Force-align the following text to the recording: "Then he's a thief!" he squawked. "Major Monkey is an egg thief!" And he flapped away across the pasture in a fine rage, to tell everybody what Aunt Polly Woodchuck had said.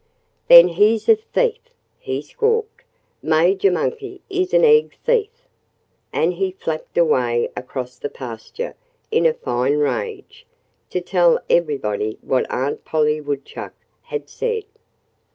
"Then 0.47 0.69
he's 0.69 1.07
a 1.07 1.15
thief!" 1.15 1.59
he 1.99 2.23
squawked. 2.23 2.85
"Major 3.21 3.69
Monkey 3.69 4.19
is 4.31 4.51
an 4.51 4.65
egg 4.65 4.97
thief!" 5.05 5.43
And 6.11 6.33
he 6.33 6.53
flapped 6.53 6.97
away 6.97 7.51
across 7.55 7.99
the 7.99 8.09
pasture 8.09 8.73
in 9.11 9.27
a 9.27 9.33
fine 9.35 9.77
rage, 9.77 10.47
to 10.89 11.01
tell 11.01 11.37
everybody 11.51 12.17
what 12.21 12.49
Aunt 12.49 12.83
Polly 12.83 13.21
Woodchuck 13.21 13.75
had 14.01 14.27
said. 14.27 14.63